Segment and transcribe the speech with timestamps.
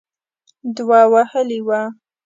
[0.75, 1.81] دوه وهلې وه.